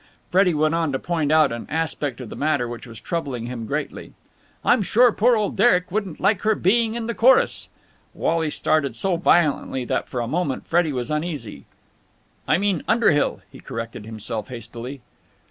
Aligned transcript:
Freddie 0.31 0.55
went 0.55 0.73
on 0.73 0.91
to 0.91 0.97
point 0.97 1.31
out 1.31 1.51
an 1.51 1.67
aspect 1.69 2.19
of 2.19 2.29
the 2.29 2.35
matter 2.35 2.67
which 2.67 2.87
was 2.87 2.99
troubling 2.99 3.45
him 3.45 3.67
greatly. 3.67 4.13
"I'm 4.65 4.81
sure 4.81 5.11
poor 5.11 5.35
old 5.35 5.55
Derek 5.55 5.91
wouldn't 5.91 6.19
like 6.19 6.41
her 6.41 6.55
being 6.55 6.95
in 6.95 7.05
the 7.05 7.13
chorus!" 7.13 7.69
Wally 8.15 8.49
started 8.49 8.95
so 8.95 9.15
violently 9.15 9.85
that 9.85 10.09
for 10.09 10.19
a 10.21 10.27
moment 10.27 10.65
Freddie 10.65 10.91
was 10.91 11.11
uneasy. 11.11 11.65
"I 12.47 12.57
mean 12.57 12.81
Underhill," 12.87 13.41
he 13.51 13.59
corrected 13.59 14.07
himself 14.07 14.47
hastily. 14.47 15.01